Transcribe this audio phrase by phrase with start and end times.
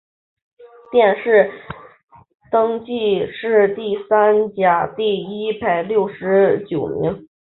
[0.91, 1.51] 殿试
[2.51, 7.27] 登进士第三甲第一百六十九名。